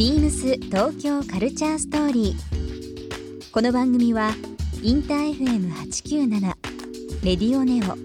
[0.00, 3.50] ビームス東京カルチャーストーリー。
[3.52, 4.30] この番組は
[4.82, 6.40] インター FM897
[7.22, 7.98] レディオネオ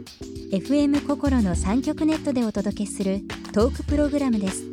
[0.54, 3.21] FM 心の三極ネットでお届けする
[3.54, 4.66] トークプログラムです。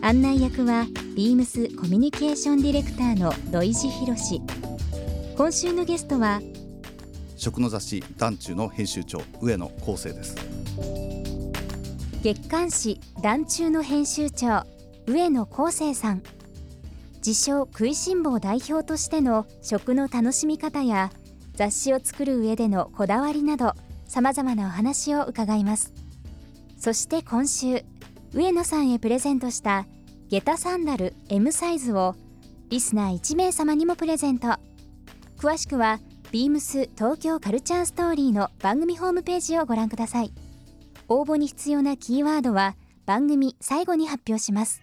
[0.00, 4.40] 案内役はビームスコミュニケーションディレクターの土井博志。
[5.36, 6.40] 今週のゲストは
[7.36, 10.34] 食の雑誌団中の編集長上野康生です
[12.22, 14.64] 月刊誌団中の編集長
[15.08, 16.22] 上野康生さん。
[17.16, 21.10] 自称食いしん坊代表としての食の楽しみ方や
[21.54, 23.72] 雑誌を作る上でのこだわりなど
[24.06, 25.94] さまざまなお話を伺います。
[26.76, 27.84] そして今週
[28.34, 29.86] 上野さんへプレゼントした
[30.28, 32.14] 下駄サンダル M サイズを
[32.68, 34.48] リスナー1名様にもプレゼント。
[35.38, 36.00] 詳しくは
[36.32, 40.34] ビームス東京カルチャーストーリーの番組ホームページをご覧ください。
[41.08, 44.82] 応募に必要なキーワードは番組最後に発表します。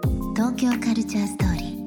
[0.41, 1.81] 東京カルチャーストーリー。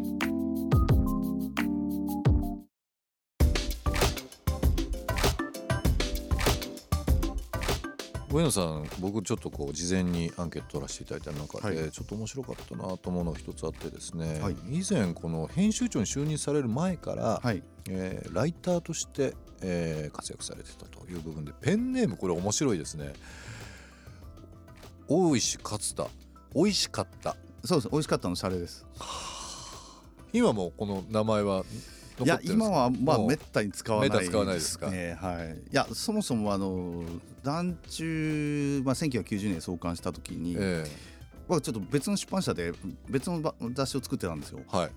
[8.32, 11.90] 上野さん僕ちょっとこう事前にアンケート取らせていただいた中で、はい。
[11.90, 14.56] ちょっと面白かったなと思うのが一つあってですね、はい。
[14.70, 17.60] 以前この編集長に就任される前から、はい。
[17.90, 23.14] えーライターとして、えー活躍されてたという部分でペンネームこれ面白いですね。
[25.08, 26.06] 大石勝田。
[26.54, 27.34] 美味しかった
[27.64, 27.88] そうです。
[27.90, 28.84] 美味しかったのシャレです。
[30.32, 31.64] 今もこの名前は
[32.18, 34.90] 残いや今はまあめったに使わないめったに使わないですか？
[34.90, 35.52] ねはい。
[35.52, 37.04] いやそもそもあの
[37.42, 40.84] 団中まあ1990年創刊した時に、え
[41.46, 42.72] 僕はちょっと別の出版社で
[43.08, 44.60] 別のば雑誌を作ってたんですよ。
[44.72, 44.90] えはい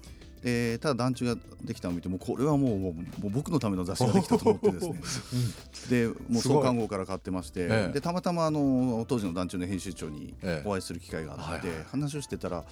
[0.43, 4.99] でただ団中ができたのを見てもうこれはもうもう僕のための雑誌ができたと思ってですね。
[5.89, 7.93] でもう創刊号から買ってまして、ええ。
[7.93, 10.67] でたまたまあの当時の団中の編集長にええ。
[10.67, 12.63] お会いする機会があって、はいはい話をしてたら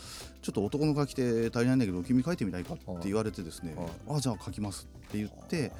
[0.41, 5.71] ちょっと男の書き手足りないんだけど君書いてみないかって言われてですねはあじゃあ書きますって言って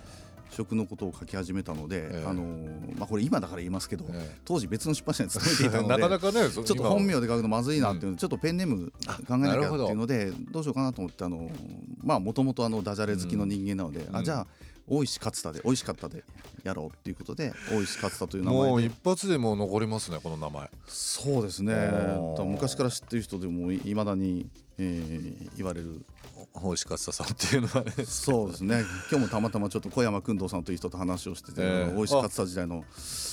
[0.49, 2.25] 食のことを書き始めたので、ええ。
[2.27, 2.43] あの
[2.97, 4.39] まあ、これ今だから言いますけど、ええ。
[4.45, 8.91] 当時別の出版社に勤めていたので なかなかねちょっと本名で書くのまずいなっていうので、ちょっとペンネーム
[9.27, 10.59] 考えなきゃっていうのでど。
[10.59, 11.49] うしようかなと思ってあの
[12.03, 14.15] まあもともとあのダジャレ好きの人間なので、うん。
[14.15, 14.47] あじゃあ
[14.87, 16.23] 大石勝田で美味しかったで
[16.63, 18.69] やろうっていうことで大石勝田という名前で。
[18.69, 20.69] もう一発でもう残りますねこの名前。
[20.87, 21.75] そうですね。
[22.45, 26.05] 昔から知ってる人でもいまだに、えー言われる
[26.61, 27.91] 大石勝田さんっていうのはね。
[28.05, 28.83] そうですね。
[29.11, 31.93] 今日もたまたまちょっと小山君堂さんという人と話をしてて、ええ。
[31.95, 32.83] 大石勝田時代の。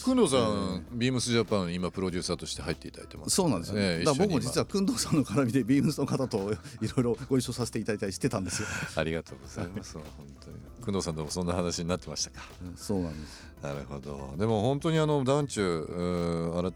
[0.04, 3.30] 工藤さん、ビームスジャパン今プロデューサーとして入っていただいてます。
[3.30, 8.68] そうなんですよ、ええだから僕も実は工藤さんの絡みでビームスの方といろいろご一緒させていただいたりしてたんですよ。
[8.96, 9.94] ありがとうございます。
[9.94, 10.04] 本
[10.44, 10.56] 当に。
[10.84, 12.42] 工藤さんともそんな話になってましたか
[12.76, 13.46] そうなんです。
[13.62, 14.34] なるほど。
[14.36, 15.86] でも本当にあの団中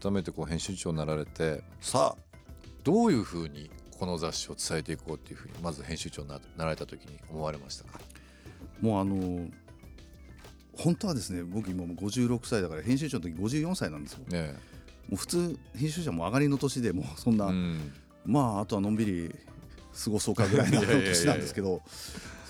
[0.01, 2.27] 改めてこう編集長になられてさあ。
[2.83, 7.99] どういうふうにこの雑誌を伝えていこうっていうふうにまず編集長にななられた時に思われましたか？
[8.81, 9.47] もうあの
[10.73, 14.19] 本当はですね僕今もう56歳だから編集長の時54歳なんですよ。
[14.29, 14.53] ね
[15.09, 17.93] もう普通編集者も上がりの年でもうそんえな、うん。
[18.25, 19.33] まああとはのんびり
[20.03, 21.13] 過ごそうかぐらいの いやいやいやいや。
[21.13, 21.81] 年なんですけど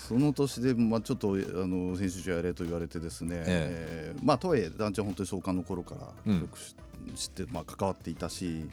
[0.08, 4.18] その年で、まあ、ちょっとあの編集長やれと言われてですね、ええ。
[4.18, 6.40] ーまあとはいえ団長は本当に創刊の頃からうん。
[6.40, 6.74] よくし
[7.14, 8.68] 知って、まあ、関わっていたし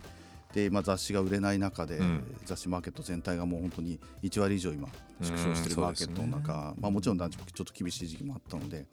[0.55, 2.37] で、まあ、雑誌が売れない中で、うん。
[2.45, 4.87] 雑誌マーケット全体がもう本当に1割以上今
[5.21, 8.85] 縮小してうんるマーケットの中、まあ、もちろん団長もちょっと厳しい時期もあったので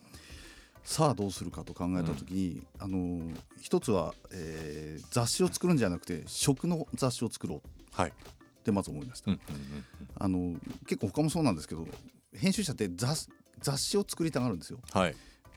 [0.82, 3.20] さあどうするかと考えた時に、あの
[3.60, 7.68] 一つは、えー雑誌を作るんじゃなくて食の雑誌を作ろう。
[7.92, 8.12] はい、っ
[8.64, 9.30] てまず思いました。
[9.30, 9.40] うん。
[10.18, 10.56] あの
[10.88, 11.86] 結構他もそうなんですけど
[12.34, 13.28] 編集者って雑
[13.60, 14.80] 雑誌を作りたがるんですよ。
[14.92, 15.14] はい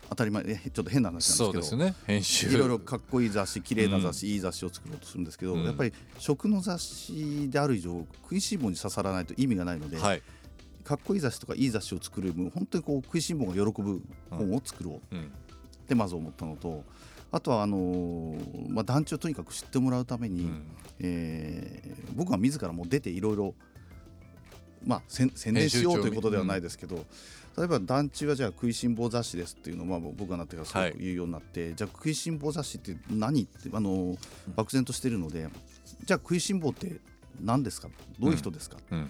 [0.10, 1.96] 当たり前えちょっと変な話なんですけどそうですね。
[2.06, 2.48] 編集。
[2.50, 5.64] いろいろかっこいい雑誌綺麗な雑誌、いい雑誌を作ろうとするんですけど、うん。
[5.64, 10.22] やっぱり食の雑誌である以上食いしん坊に刺さらないと意味がないので、はい、
[10.84, 15.16] かっこいい雑誌とかいい雑誌を作るもう本当にこう食いしん坊が喜ぶ本を作ろう。
[15.16, 15.24] うん。
[15.24, 16.84] ってまず思ったのと
[17.32, 20.64] あとはあのーまあ、団地をとにかく知ってもらうために、うん。
[21.00, 23.56] えー僕は自らもう出ていろいろ
[24.86, 27.06] まあ宣宣伝しようということではないですけど、
[27.58, 34.18] 例えば団地はじゃあ食いしん坊雑誌ですっていうのをまあ僕がなってからすごはいく言うようになって、じゃあ食いしん坊雑誌って何ってあの
[34.56, 35.48] 漠然としてるので
[36.04, 37.00] じゃあ食いしん坊って
[37.42, 37.90] 何ですか？
[38.20, 39.10] どういう人ですか、うん。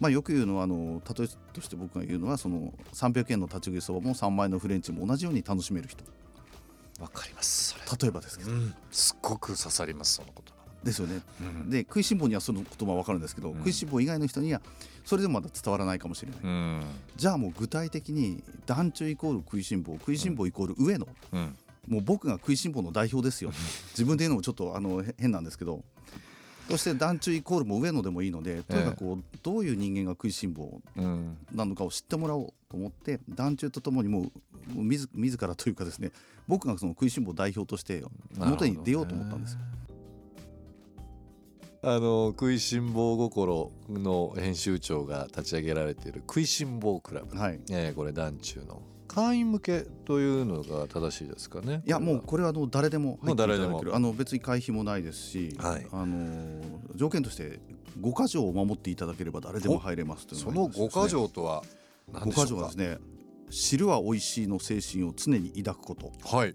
[0.00, 6.04] まあ、よく言うのはあの例えとして僕が言うのはその300円の立ち食いそばも3万円のフレンチも同じように楽しめる人。
[7.00, 8.74] わかります例えばですけど、うん。
[8.90, 10.44] すっごく刺さりますその言
[10.84, 11.22] ですよね。
[11.38, 11.70] 葉うん。
[11.70, 13.58] で食いしん坊にはその言葉は分かるんですけど、うん。
[13.58, 14.60] 食いしん坊以外の人には
[15.04, 16.82] それでもまだ伝わらないかもしれない、うん。
[17.16, 21.56] じゃあもう具体的に団中イコール食いしん坊食いしん坊イコール上野、うん。
[21.88, 23.52] もう僕が食いしん坊の代表ですよ。
[23.90, 25.82] 自分で言うのもちょっとあのへ変なんですけど。
[26.70, 31.36] そして団中イコールも上野でもいいのでとにかくこうどういう人間が食いしん坊うん。
[31.52, 34.22] なのかを知ってもらおうと思って団中とともにもう
[34.72, 36.12] もう自自らというかですね
[36.46, 38.04] 僕がその食いしん坊代表として
[38.38, 39.58] 表に出ようと思ったんですよ。
[41.84, 47.60] あの食いしん坊心の編集長が立ち上げられている食いしん坊クラブ、はい。
[47.70, 51.82] えーこれ団中の会員向けというのが正しいですかね。
[51.84, 53.78] いやもうこれはあの誰でも入っていただもう誰でも。
[53.80, 53.94] ける。
[53.96, 55.86] あの別に会費もないですし、はい。
[55.92, 56.62] あの
[56.94, 57.60] 条件として
[58.00, 61.62] 5か条を守っていただければ誰でも入れますというそのがありまして五箇条とは
[62.10, 62.62] 何5かでしょうか？
[62.62, 62.98] 条はですね
[63.50, 66.12] 汁は美味しいの精神を常に抱くこと。
[66.36, 66.54] はい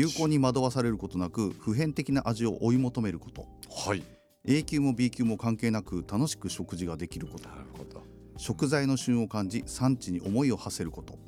[0.00, 3.46] 流行に惑わされることなく普遍的な味を追い求めること。
[3.70, 4.02] はい。
[4.46, 7.50] A 級も B 級も関係なく楽しく食事ができること。
[7.50, 8.02] なるほど。
[8.38, 11.18] 食材の旬を感じ産地に思いを馳せること。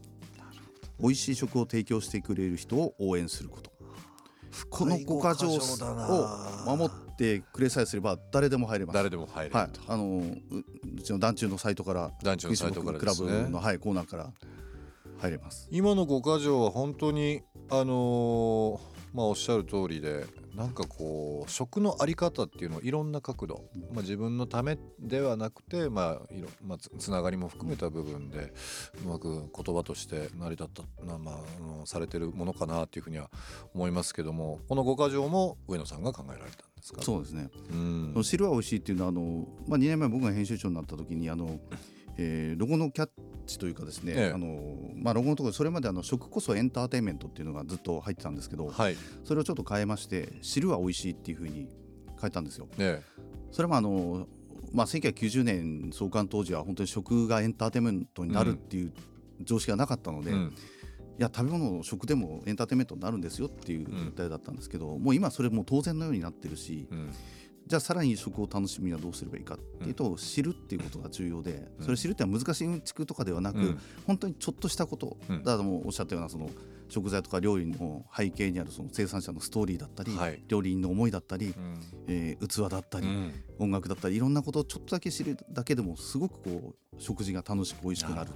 [0.99, 3.71] 美味しい食を提供してくれる人を応援すること。
[4.71, 8.95] この5か条を守ってくれさえすれば誰でも入れます。
[8.95, 14.31] 誰でも入れると、はい、あのううちの団中のサイトから団中のサイトからクラブの、はい、コーナーから
[15.19, 15.69] 入れます。
[15.71, 20.25] 今の五箇条は本当にあのーまあおっしゃる通りで
[20.55, 28.55] なんかこう食のあり方っていうのをいろんな角度、まあ、自分のためではなくて、まあいろまあ、つつながりも含めた部分で
[29.05, 30.69] うまく言葉として成り立っ
[30.99, 33.31] たな、まあ、あのされてるものかなっていうふうには
[33.75, 37.03] 思いますけどもこの五箇条も上野さんが考えられたんですか？
[37.03, 37.51] そうですね。
[37.71, 38.23] うん。
[38.25, 41.61] 汁は美味しいっていうのはあの、まあ、2年前僕が編集長になった時にあの、
[42.17, 43.11] えーロゴのキャッ
[43.47, 44.33] チというかですね、ええ。
[44.33, 48.97] あのまあ、ロゴのところそれまであの食こそエンターテインメントっていうのがずっと入ってたんですけど、はい。
[49.25, 51.69] それをちょっと変えまして汁は美味しいっていうふうに
[52.21, 52.69] 変えたんですよ。
[52.77, 53.01] ね
[53.51, 54.27] それもあの、
[54.73, 58.93] まあ、1990年創刊当時は本当に食がエンターテインメントになるっていう
[59.43, 60.55] 常識がなかったので、いうん
[61.19, 67.11] や食べ物食でもエンターテインメントになるんですよっていう訴えだったんですけど、もう今それもう当然のようになってるし、うん
[67.67, 71.85] じゃあさらに食を楽しみにはどうすればいいかっていうと、知るっていうことが重要で、うん。
[71.85, 73.79] それ知るってのは難しいうんちくとかではなく、うん。
[74.07, 76.51] 本当にちょっとしたこと、うんだからもうおっしゃったようなその
[76.89, 80.43] 食材とか料理の背景にあるその生産者のストーリーだったり、はい。
[80.49, 81.81] 料理人の思いだったり、うん。
[82.09, 83.33] えー器だったり、うん。
[83.59, 88.31] 音楽だったりいろんなことをちょっとだけ知るだけでもすごくこう食事が楽しく美味しくなる。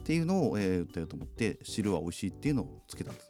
[0.00, 3.29] っていうのを、えー、訴えようと思って汁は美味しいっていうのをつけたんです。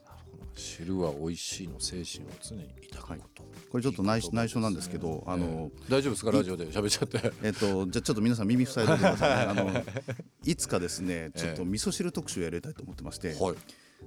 [0.55, 5.91] 汁は美味しいの精神を常に抱くこと、これちょっと内緒内緒なんですけど、あの、ええ。
[5.91, 6.31] 大丈夫ですか？
[6.31, 6.65] ラジオで？
[6.67, 7.31] 喋っちゃって。
[7.43, 9.51] えっと、じゃあちょっと皆さん耳塞いでくださいね。
[9.51, 9.83] あの
[10.43, 11.67] いつかですね、ちょっとええ。
[11.67, 13.55] 味噌汁特集をやりたいと思ってまして、はい。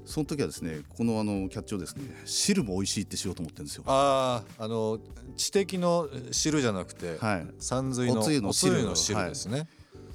[0.05, 3.85] その時はですね、このあのキャッチをですね、汁も美味しいってしようと思ってるんですよ。
[3.87, 4.99] あああの
[5.37, 7.47] 知的の汁じゃなくて、はい。
[7.61, 9.69] 山水のおつゆの汁のおつゆの汁ですね、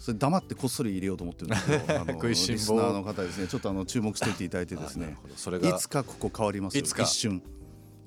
[0.09, 5.17] それ黙ってこっそり入れようと思ってるんですけど、 あのリスナーの方ですね、ちょっとあの注目しておいていただいてですね
[5.61, 6.81] いつかここ変わりますよ。
[6.81, 7.43] いつか一瞬。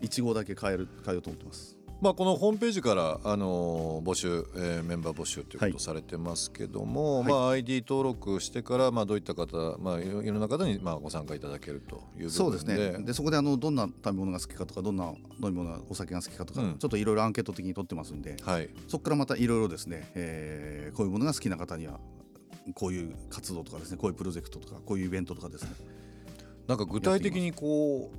[0.01, 1.79] 一号だけ変える変えようと思ってます。
[2.03, 5.73] まあこのホームページからあの募集、えーメンバー募集というこはい。
[5.73, 7.29] とされてますけども、はい。
[7.29, 13.05] まあ ID 登録してからまあどういった方まあいろんな方にまあご参加いただけるというそうですね。
[13.05, 16.79] でそこであのどんな食べ物が好きかとかどんな飲み物お酒が好きかとか、うん。
[16.79, 18.69] ちょっといろいろアンケート的に取ってますんで、はい。
[18.89, 22.01] そこからまたいろいろですね、えーこういうものが好きな方には
[22.75, 25.71] こういう活動とかですねこういうプロジェクトとかこういうイベントとかですね。
[26.67, 28.17] なんか具体的にこう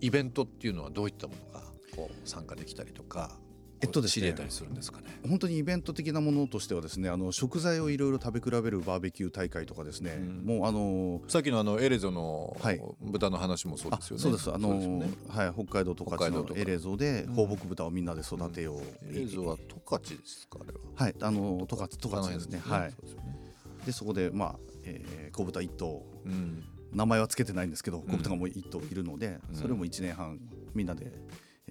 [0.00, 3.38] イベントっていうのはどういったものがこう参加できたりとか、
[3.82, 5.08] えっとですね知れたりするんですかね。
[5.28, 10.44] 本当にイベント的なものとしてはですねあの食材をいろいろ食べ比べるバーベキュー大会とかですね、うん。
[10.44, 12.80] もうあのさっきのあのエレゾのはい。
[13.00, 14.22] 豚の話もそうあですよね。
[14.22, 14.52] そうです。
[14.54, 15.10] あのよね。
[15.28, 17.34] はい北海道十勝のエレゾでうん。
[17.34, 18.80] 放牧豚をみんなで育てよう、
[19.10, 20.78] エレゾは十勝ですかあれは。
[20.94, 22.62] はいあの十勝十勝ですね。
[22.64, 22.90] はい。
[22.90, 23.38] でね。
[23.86, 26.06] でそこでまあ、えー、子豚一頭。
[26.24, 26.64] うん。
[26.92, 29.56] 名前はつけてないんですけど子豚がもう一頭いるので、うん。
[29.56, 30.38] それも1年半
[30.74, 31.10] みんなで、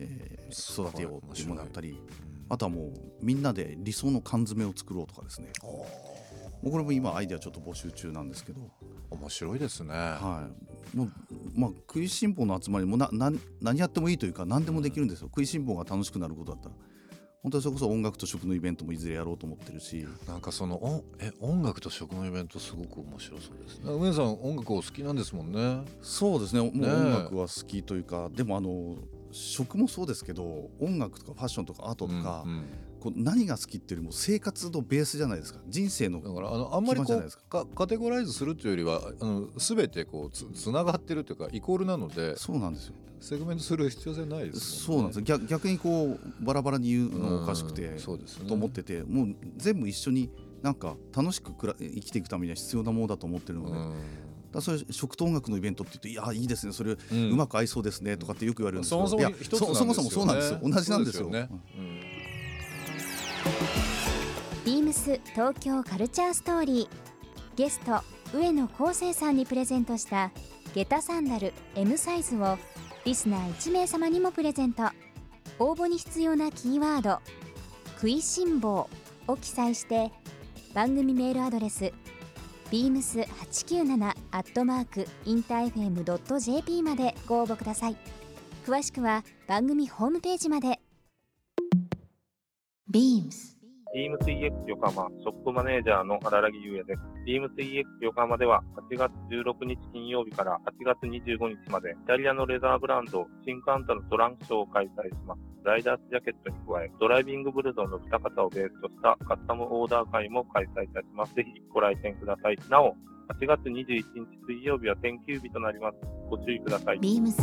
[0.09, 1.93] え育てようっていうものだったりう
[2.27, 2.91] んあとはもう
[3.21, 5.47] みんなで理想の缶詰を作ろうとかですね。
[5.61, 8.59] もうこれも今アイデアちょっと募集中なんですけど、
[9.09, 9.93] 面白いですね。
[9.93, 10.49] は
[10.93, 10.97] い。
[10.97, 11.11] もう
[11.55, 13.31] まあ、食いしん坊の集まりもなな
[13.61, 16.75] 何やってもいいというか何でもできるんですよ、食いしん坊が楽しくなることだったら。
[17.41, 20.05] 本当にそれこそ音楽と食のイベントもいずれやろうと思ってるし。
[20.27, 23.93] なんかそのおえ音楽と食のイベントすごく面白そうですね。
[23.93, 25.85] 梅さん音楽お好きなんですもんね。
[26.01, 26.59] そうですね。
[26.59, 28.97] もう音楽は好きというか、でもあの
[29.31, 32.63] 食もそうですけど音楽とかファッションとかアートとか、うんうん。
[33.01, 35.59] こう何が好きっていうよりも生活のベースじゃないですか。
[35.67, 37.65] 人生のだからあのあんまりこ基盤じゃないうですか。
[37.75, 42.93] カテゴライズするというよりはあの全てこうつつながってるというかイコールなのでそうなんですよ。
[43.19, 45.23] セグメントする必要性ないですそうなんですよ。
[45.23, 48.47] 逆逆にこうバラバラに言うのおかしくて、うんそうですね。
[48.47, 50.29] と思っててもう全部一緒に
[50.61, 53.93] なんか楽しくくら生きていくためには必要なものだと思ってるので、だか
[54.59, 60.59] らそれ食と音楽のイベントって言って「いやいいですねそれ、ううんまく合いそうですね」とかってよく言われるんですけどそもそもそそもそもそうなんですよ。
[60.63, 61.29] 同じなんですよ。
[64.63, 66.87] ビームス東京カルチャーストーリー。
[67.55, 68.01] ゲスト
[68.37, 70.31] 上野康生さんにプレゼントした
[70.73, 72.57] 下駄サンダル M サイズを
[73.03, 74.83] リスナー1名様にもプレゼント。
[75.59, 77.19] 応募に必要なキーワード
[77.95, 78.89] 「食いしん坊」
[79.27, 80.11] を記載して
[80.73, 81.93] 番組メールアドレス
[82.71, 87.97] beams897 アットマークインター FM.jp までご応募ください。
[88.65, 90.79] 詳しくは番組ホームページまで。
[92.89, 93.60] BEAMS
[93.93, 97.01] ビーム 3X 横浜ショップマネージャーの荒木優也です。
[97.25, 105.39] ビーム 3X 横浜では8月16日金曜日から8月25日までイタリアのレザーブランドシンカンタのトランクショーを開催します。
[105.65, 111.35] ライダースジャケットに加えドライビングブルゾンの2型をベースとしたカスタムオーダー会も開催いたします。
[111.35, 112.57] ぜひご来店ください。
[112.69, 112.95] なお、
[113.39, 114.03] 8月21日
[114.47, 115.97] 水曜日は天休日となります。
[116.29, 116.99] ご注意ください。
[116.99, 117.35] BEAMS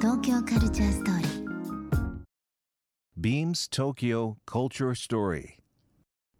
[0.00, 1.42] 東京カルチャーストーリー
[3.18, 5.61] Beams Tokyo Culture Story.